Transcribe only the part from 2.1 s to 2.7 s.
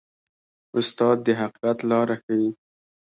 ښيي.